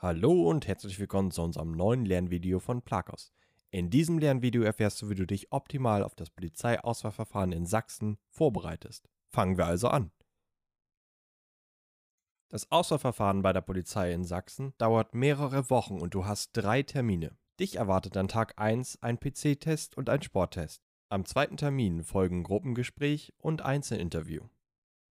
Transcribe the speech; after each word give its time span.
Hallo 0.00 0.48
und 0.48 0.68
herzlich 0.68 1.00
willkommen 1.00 1.32
zu 1.32 1.42
unserem 1.42 1.72
neuen 1.72 2.04
Lernvideo 2.04 2.60
von 2.60 2.82
Plakos. 2.82 3.32
In 3.72 3.90
diesem 3.90 4.20
Lernvideo 4.20 4.62
erfährst 4.62 5.02
du, 5.02 5.10
wie 5.10 5.16
du 5.16 5.26
dich 5.26 5.50
optimal 5.50 6.04
auf 6.04 6.14
das 6.14 6.30
Polizeiauswahlverfahren 6.30 7.50
in 7.50 7.66
Sachsen 7.66 8.16
vorbereitest. 8.28 9.08
Fangen 9.26 9.58
wir 9.58 9.66
also 9.66 9.88
an. 9.88 10.12
Das 12.48 12.70
Auswahlverfahren 12.70 13.42
bei 13.42 13.52
der 13.52 13.60
Polizei 13.60 14.12
in 14.12 14.22
Sachsen 14.22 14.72
dauert 14.78 15.16
mehrere 15.16 15.68
Wochen 15.68 16.00
und 16.00 16.14
du 16.14 16.26
hast 16.26 16.52
drei 16.52 16.84
Termine. 16.84 17.36
Dich 17.58 17.74
erwartet 17.74 18.16
an 18.16 18.28
Tag 18.28 18.54
1 18.56 19.02
ein 19.02 19.18
PC-Test 19.18 19.96
und 19.96 20.10
ein 20.10 20.22
Sporttest. 20.22 20.80
Am 21.08 21.24
zweiten 21.24 21.56
Termin 21.56 22.04
folgen 22.04 22.44
Gruppengespräch 22.44 23.34
und 23.36 23.62
Einzelinterview. 23.62 24.44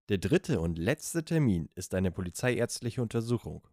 Der 0.08 0.20
dritte 0.20 0.62
und 0.62 0.78
letzte 0.78 1.26
Termin 1.26 1.68
ist 1.76 1.94
eine 1.94 2.10
polizeiärztliche 2.10 3.02
Untersuchung. 3.02 3.68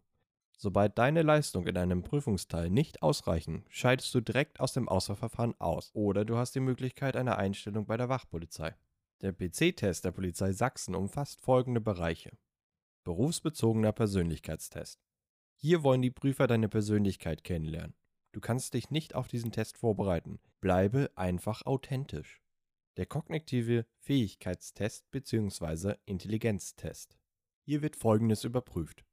Sobald 0.57 0.97
deine 0.97 1.21
Leistung 1.21 1.67
in 1.67 1.77
einem 1.77 2.01
Prüfungsteil 2.01 2.69
nicht 2.69 3.01
ausreichen, 3.01 3.65
scheidest 3.69 4.13
du 4.15 4.21
direkt 4.21 4.59
aus 4.59 4.73
dem 4.73 4.87
Auswahlverfahren 4.87 5.53
aus 5.59 5.91
oder 5.93 6.23
du 6.23 6.37
hast 6.37 6.55
die 6.55 6.61
Möglichkeit 6.61 7.17
einer 7.17 7.37
Einstellung 7.37 7.85
bei 7.85 7.97
der 7.97 8.09
Wachpolizei. 8.09 8.75
Der 9.21 9.33
PC-Test 9.33 10.05
der 10.05 10.11
Polizei 10.11 10.53
Sachsen 10.53 10.95
umfasst 10.95 11.41
folgende 11.41 11.81
Bereiche. 11.81 12.37
Berufsbezogener 13.03 13.91
Persönlichkeitstest. 13.91 14.99
Hier 15.55 15.83
wollen 15.83 16.01
die 16.01 16.11
Prüfer 16.11 16.47
deine 16.47 16.69
Persönlichkeit 16.69 17.43
kennenlernen. 17.43 17.95
Du 18.31 18.41
kannst 18.41 18.73
dich 18.73 18.89
nicht 18.89 19.15
auf 19.15 19.27
diesen 19.27 19.51
Test 19.51 19.77
vorbereiten. 19.77 20.39
Bleibe 20.59 21.09
einfach 21.15 21.65
authentisch. 21.65 22.41
Der 22.97 23.05
kognitive 23.05 23.85
Fähigkeitstest 23.99 25.09
bzw. 25.11 25.95
Intelligenztest. 26.05 27.17
Hier 27.61 27.81
wird 27.81 27.95
Folgendes 27.95 28.43
überprüft. 28.43 29.05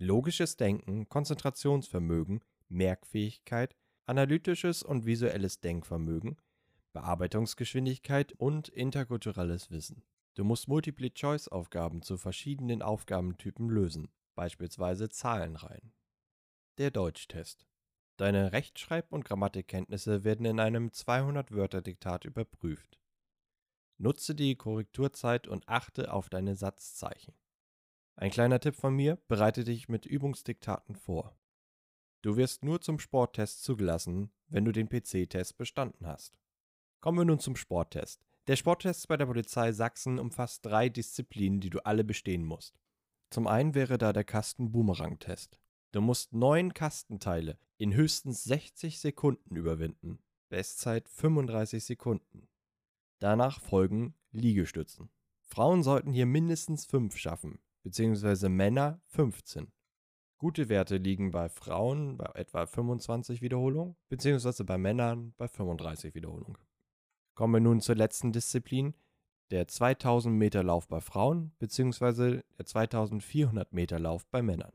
Logisches 0.00 0.56
Denken, 0.56 1.08
Konzentrationsvermögen, 1.08 2.44
Merkfähigkeit, 2.68 3.74
analytisches 4.06 4.84
und 4.84 5.06
visuelles 5.06 5.60
Denkvermögen, 5.60 6.36
Bearbeitungsgeschwindigkeit 6.92 8.32
und 8.32 8.68
interkulturelles 8.68 9.72
Wissen. 9.72 10.04
Du 10.34 10.44
musst 10.44 10.68
Multiple-Choice-Aufgaben 10.68 12.02
zu 12.02 12.16
verschiedenen 12.16 12.80
Aufgabentypen 12.80 13.68
lösen, 13.68 14.08
beispielsweise 14.36 15.08
Zahlenreihen. 15.08 15.92
Der 16.78 16.92
Deutschtest. 16.92 17.66
Deine 18.18 18.52
Rechtschreib- 18.52 19.10
und 19.12 19.24
Grammatikkenntnisse 19.24 20.22
werden 20.22 20.46
in 20.46 20.60
einem 20.60 20.90
200-Wörter-Diktat 20.90 22.24
überprüft. 22.24 23.00
Nutze 23.96 24.36
die 24.36 24.54
Korrekturzeit 24.54 25.48
und 25.48 25.68
achte 25.68 26.12
auf 26.12 26.28
deine 26.28 26.54
Satzzeichen. 26.54 27.34
Ein 28.20 28.32
kleiner 28.32 28.58
Tipp 28.58 28.74
von 28.74 28.96
mir, 28.96 29.16
bereite 29.28 29.62
dich 29.62 29.88
mit 29.88 30.04
Übungsdiktaten 30.04 30.96
vor. 30.96 31.38
Du 32.22 32.36
wirst 32.36 32.64
nur 32.64 32.80
zum 32.80 32.98
Sporttest 32.98 33.62
zugelassen, 33.62 34.32
wenn 34.48 34.64
du 34.64 34.72
den 34.72 34.88
PC-Test 34.88 35.56
bestanden 35.56 36.04
hast. 36.04 36.36
Kommen 37.00 37.18
wir 37.18 37.24
nun 37.24 37.38
zum 37.38 37.54
Sporttest. 37.54 38.20
Der 38.48 38.56
Sporttest 38.56 39.06
bei 39.06 39.16
der 39.16 39.26
Polizei 39.26 39.70
Sachsen 39.70 40.18
umfasst 40.18 40.66
drei 40.66 40.88
Disziplinen, 40.88 41.60
die 41.60 41.70
du 41.70 41.78
alle 41.86 42.02
bestehen 42.02 42.44
musst. 42.44 42.80
Zum 43.30 43.46
einen 43.46 43.76
wäre 43.76 43.98
da 43.98 44.12
der 44.12 44.24
Kasten-Boomerang-Test. 44.24 45.60
Du 45.92 46.00
musst 46.00 46.32
neun 46.32 46.74
Kastenteile 46.74 47.56
in 47.76 47.94
höchstens 47.94 48.42
60 48.42 48.98
Sekunden 48.98 49.54
überwinden. 49.54 50.18
Bestzeit 50.48 51.08
35 51.08 51.84
Sekunden. 51.84 52.48
Danach 53.20 53.60
folgen 53.60 54.16
Liegestützen. 54.32 55.08
Frauen 55.44 55.84
sollten 55.84 56.10
hier 56.10 56.26
mindestens 56.26 56.84
fünf 56.84 57.16
schaffen 57.16 57.60
bzw. 57.82 58.48
Männer 58.48 59.00
15. 59.06 59.72
Gute 60.38 60.68
Werte 60.68 60.98
liegen 60.98 61.32
bei 61.32 61.48
Frauen 61.48 62.16
bei 62.16 62.30
etwa 62.34 62.66
25 62.66 63.42
Wiederholungen 63.42 63.96
bzw. 64.08 64.62
bei 64.62 64.78
Männern 64.78 65.34
bei 65.36 65.48
35 65.48 66.14
Wiederholungen. 66.14 66.58
Kommen 67.34 67.54
wir 67.54 67.60
nun 67.60 67.80
zur 67.80 67.96
letzten 67.96 68.32
Disziplin, 68.32 68.94
der 69.50 69.66
2000 69.66 70.34
Meter 70.34 70.62
Lauf 70.62 70.88
bei 70.88 71.00
Frauen 71.00 71.52
bzw. 71.58 72.42
der 72.58 72.66
2400 72.66 73.72
Meter 73.72 73.98
Lauf 73.98 74.26
bei 74.26 74.42
Männern. 74.42 74.72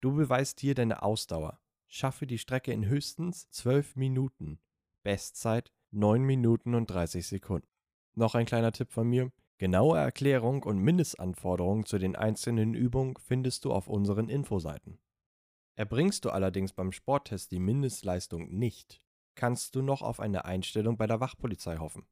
Du 0.00 0.14
beweist 0.14 0.60
hier 0.60 0.74
deine 0.74 1.02
Ausdauer. 1.02 1.60
Schaffe 1.86 2.26
die 2.26 2.38
Strecke 2.38 2.72
in 2.72 2.86
höchstens 2.86 3.50
12 3.50 3.96
Minuten. 3.96 4.60
Bestzeit 5.02 5.72
9 5.90 6.22
Minuten 6.22 6.74
und 6.74 6.88
30 6.88 7.26
Sekunden. 7.26 7.66
Noch 8.14 8.34
ein 8.34 8.46
kleiner 8.46 8.72
Tipp 8.72 8.92
von 8.92 9.08
mir. 9.08 9.32
Genaue 9.60 9.98
Erklärung 9.98 10.62
und 10.62 10.78
Mindestanforderungen 10.78 11.84
zu 11.84 11.98
den 11.98 12.16
einzelnen 12.16 12.72
Übungen 12.72 13.18
findest 13.18 13.66
du 13.66 13.74
auf 13.74 13.88
unseren 13.88 14.30
Infoseiten. 14.30 14.98
Erbringst 15.76 16.24
du 16.24 16.30
allerdings 16.30 16.72
beim 16.72 16.92
Sporttest 16.92 17.52
die 17.52 17.58
Mindestleistung 17.58 18.48
nicht, 18.48 19.02
kannst 19.34 19.74
du 19.74 19.82
noch 19.82 20.00
auf 20.00 20.18
eine 20.18 20.46
Einstellung 20.46 20.96
bei 20.96 21.06
der 21.06 21.20
Wachpolizei 21.20 21.76
hoffen. 21.76 22.08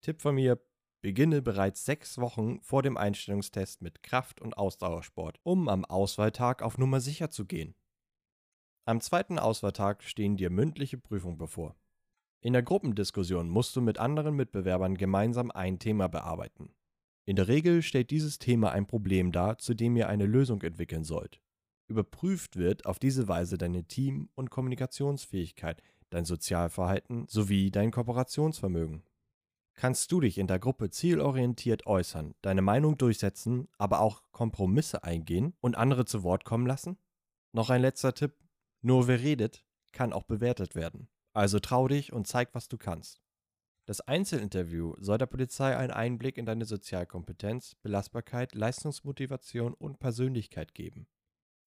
Tipp 0.00 0.22
von 0.22 0.36
mir, 0.36 0.64
beginne 1.00 1.42
bereits 1.42 1.84
sechs 1.84 2.18
Wochen 2.18 2.60
vor 2.60 2.84
dem 2.84 2.96
Einstellungstest 2.96 3.82
mit 3.82 4.04
Kraft- 4.04 4.40
und 4.40 4.56
Ausdauersport, 4.56 5.40
um 5.42 5.68
am 5.68 5.84
Auswahltag 5.84 6.62
auf 6.62 6.78
Nummer 6.78 7.00
sicher 7.00 7.30
zu 7.30 7.46
gehen. 7.46 7.74
Am 8.84 9.00
zweiten 9.00 9.40
Auswahltag 9.40 10.04
stehen 10.04 10.36
dir 10.36 10.50
mündliche 10.50 10.98
Prüfungen 10.98 11.36
bevor. 11.36 11.74
In 12.42 12.54
der 12.54 12.62
Gruppendiskussion 12.62 13.50
musst 13.50 13.76
du 13.76 13.82
mit 13.82 13.98
anderen 13.98 14.34
Mitbewerbern 14.34 14.96
gemeinsam 14.96 15.50
ein 15.50 15.78
Thema 15.78 16.08
bearbeiten. 16.08 16.72
In 17.26 17.36
der 17.36 17.48
Regel 17.48 17.82
stellt 17.82 18.10
dieses 18.10 18.38
Thema 18.38 18.72
ein 18.72 18.86
Problem 18.86 19.30
dar, 19.30 19.58
zu 19.58 19.74
dem 19.74 19.94
ihr 19.94 20.08
eine 20.08 20.24
Lösung 20.24 20.62
entwickeln 20.62 21.04
sollt. 21.04 21.40
Überprüft 21.86 22.56
wird 22.56 22.86
auf 22.86 22.98
diese 22.98 23.28
Weise 23.28 23.58
deine 23.58 23.84
Team- 23.84 24.30
und 24.36 24.50
Kommunikationsfähigkeit, 24.50 25.82
dein 26.08 26.24
Sozialverhalten 26.24 27.26
sowie 27.28 27.70
dein 27.70 27.90
Kooperationsvermögen. 27.90 29.02
Kannst 29.74 30.10
du 30.10 30.20
dich 30.20 30.38
in 30.38 30.46
der 30.46 30.58
Gruppe 30.58 30.90
zielorientiert 30.90 31.86
äußern, 31.86 32.34
deine 32.42 32.62
Meinung 32.62 32.96
durchsetzen, 32.96 33.68
aber 33.76 34.00
auch 34.00 34.22
Kompromisse 34.32 35.04
eingehen 35.04 35.54
und 35.60 35.76
andere 35.76 36.06
zu 36.06 36.22
Wort 36.22 36.44
kommen 36.44 36.66
lassen? 36.66 36.96
Noch 37.52 37.68
ein 37.70 37.82
letzter 37.82 38.14
Tipp. 38.14 38.34
Nur 38.82 39.08
wer 39.08 39.20
redet, 39.20 39.64
kann 39.92 40.12
auch 40.12 40.24
bewertet 40.24 40.74
werden. 40.74 41.08
Also 41.32 41.60
trau 41.60 41.88
dich 41.88 42.12
und 42.12 42.26
zeig, 42.26 42.54
was 42.54 42.68
du 42.68 42.76
kannst. 42.76 43.20
Das 43.86 44.00
Einzelinterview 44.00 44.94
soll 44.98 45.18
der 45.18 45.26
Polizei 45.26 45.76
einen 45.76 45.90
Einblick 45.90 46.38
in 46.38 46.46
deine 46.46 46.64
Sozialkompetenz, 46.64 47.74
Belastbarkeit, 47.82 48.54
Leistungsmotivation 48.54 49.74
und 49.74 49.98
Persönlichkeit 49.98 50.74
geben. 50.74 51.06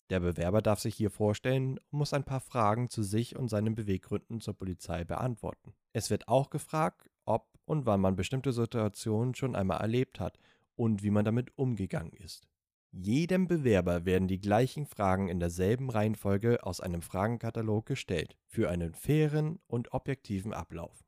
Der 0.09 0.19
Bewerber 0.19 0.61
darf 0.61 0.79
sich 0.79 0.95
hier 0.95 1.09
vorstellen 1.09 1.79
und 1.79 1.99
muss 1.99 2.13
ein 2.13 2.23
paar 2.23 2.39
Fragen 2.39 2.89
zu 2.89 3.03
sich 3.03 3.35
und 3.35 3.49
seinen 3.49 3.75
Beweggründen 3.75 4.41
zur 4.41 4.53
Polizei 4.53 5.03
beantworten. 5.03 5.73
Es 5.91 6.09
wird 6.09 6.27
auch 6.27 6.49
gefragt, 6.49 7.09
ob 7.25 7.49
und 7.65 7.85
wann 7.85 8.01
man 8.01 8.15
bestimmte 8.15 8.53
Situationen 8.53 9.35
schon 9.35 9.55
einmal 9.55 9.81
erlebt 9.81 10.19
hat 10.19 10.37
und 10.75 11.03
wie 11.03 11.11
man 11.11 11.25
damit 11.25 11.57
umgegangen 11.57 12.13
ist. 12.13 12.47
Jedem 12.95 13.47
Bewerber 13.47 14.05
werden 14.05 14.27
die 14.27 14.39
gleichen 14.39 14.85
Fragen 14.85 15.27
in 15.27 15.39
derselben 15.39 15.89
Reihenfolge 15.89 16.63
aus 16.63 16.79
einem 16.79 17.01
Fragenkatalog 17.01 17.87
gestellt, 17.87 18.37
für 18.45 18.69
einen 18.69 18.93
fairen 18.93 19.59
und 19.65 19.93
objektiven 19.93 20.53
Ablauf. 20.53 21.03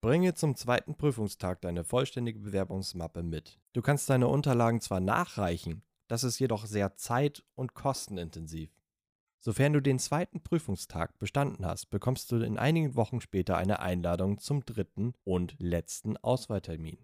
Bringe 0.00 0.34
zum 0.34 0.56
zweiten 0.56 0.96
Prüfungstag 0.96 1.60
deine 1.60 1.84
vollständige 1.84 2.40
Bewerbungsmappe 2.40 3.22
mit. 3.22 3.60
Du 3.72 3.82
kannst 3.82 4.10
deine 4.10 4.26
Unterlagen 4.26 4.80
zwar 4.80 4.98
nachreichen, 4.98 5.84
das 6.08 6.24
ist 6.24 6.40
jedoch 6.40 6.66
sehr 6.66 6.96
zeit- 6.96 7.44
und 7.54 7.72
kostenintensiv. 7.72 8.70
Sofern 9.38 9.74
du 9.74 9.80
den 9.80 10.00
zweiten 10.00 10.42
Prüfungstag 10.42 11.16
bestanden 11.20 11.64
hast, 11.64 11.86
bekommst 11.90 12.32
du 12.32 12.36
in 12.38 12.58
einigen 12.58 12.96
Wochen 12.96 13.20
später 13.20 13.56
eine 13.56 13.78
Einladung 13.78 14.38
zum 14.38 14.64
dritten 14.64 15.14
und 15.22 15.54
letzten 15.60 16.16
Auswahltermin. 16.16 16.98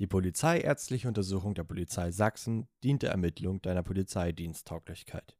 Die 0.00 0.06
polizeiärztliche 0.06 1.08
Untersuchung 1.08 1.52
der 1.52 1.64
Polizei 1.64 2.10
Sachsen 2.10 2.66
dient 2.82 3.02
der 3.02 3.10
Ermittlung 3.10 3.60
deiner 3.60 3.82
Polizeidiensttauglichkeit. 3.82 5.36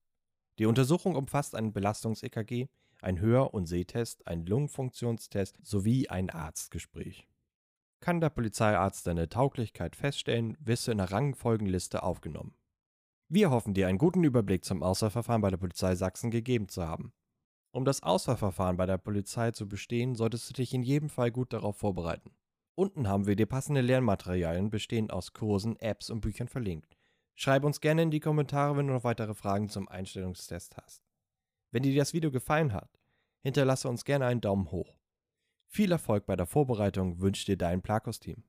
Die 0.59 0.67
Untersuchung 0.67 1.17
umfasst 1.17 1.55
ein 1.55 1.73
Belastungs-EKG, 1.73 2.67
ein 3.01 3.21
Hör- 3.21 3.55
und 3.55 3.65
Sehtest, 3.65 4.27
einen 4.27 4.45
Lungenfunktionstest 4.45 5.57
sowie 5.63 6.11
ein 6.11 6.29
Arztgespräch. 6.29 7.27
Kann 8.01 8.21
der 8.21 8.29
Polizeiarzt 8.29 9.07
deine 9.07 9.31
Tauglichkeit 9.31 9.97
feststellen, 9.97 10.59
wirst 10.61 10.87
du 10.87 10.93
in 10.93 10.99
der 10.99 11.11
Rangfolgenliste 11.11 12.03
aufgenommen. 12.03 12.55
Wir 13.31 13.51
hoffen 13.51 13.73
dir 13.73 13.89
einen 13.89 13.97
guten 13.97 14.25
Überblick 14.25 14.67
zum 14.67 14.83
Auswahlverfahren 14.83 15.41
bei 15.41 15.49
der 15.49 15.57
Polizei 15.57 15.95
Sachsen 15.95 16.31
gegeben 16.31 16.69
zu 16.69 16.87
haben. 16.87 17.15
Um 17.73 17.87
das 17.87 18.03
Auswahlverfahren 18.03 18.77
bei 18.77 18.85
der 18.85 18.99
Polizei 18.99 19.53
zu 19.53 19.67
bestehen, 19.67 20.17
solltest 20.17 20.51
du 20.51 20.53
dich 20.53 20.75
in 20.75 20.83
jedem 20.83 21.09
Fall 21.09 21.31
gut 21.31 21.55
darauf 21.55 21.79
vorbereiten. 21.79 22.31
Unten 22.81 23.09
haben 23.09 23.27
wir 23.27 23.37
dir 23.37 23.45
passende 23.45 23.83
Lernmaterialien 23.83 24.71
bestehend 24.71 25.13
aus 25.13 25.35
Kursen, 25.35 25.79
Apps 25.81 26.09
und 26.09 26.23
Büchern 26.23 26.49
verlinkt. 26.49 26.97
Schreib 27.35 27.63
uns 27.65 27.83
gerne 27.83 28.01
in 28.01 28.11
die 28.11 28.21
Kommentare, 28.21 28.75
wenn 28.75 28.87
du 28.87 28.95
noch 28.95 29.05
weitere 29.05 29.35
Fragen 29.35 29.69
zum 29.69 29.87
Einstellungstest 29.87 30.79
hast. 30.79 31.03
Wenn 31.73 31.83
dir 31.83 31.95
das 31.95 32.15
Video 32.15 32.31
gefallen 32.31 32.73
hat, 32.73 32.99
hinterlasse 33.43 33.87
uns 33.87 34.07
gerne 34.07 34.25
einen 34.25 34.41
Daumen 34.41 34.71
hoch. 34.71 34.97
Viel 35.67 35.93
Erfolg 35.93 36.25
bei 36.25 36.37
der 36.37 36.47
Vorbereitung 36.47 37.21
wünscht 37.21 37.49
dir 37.49 37.59
dein 37.59 37.83
Plakos-Team. 37.83 38.45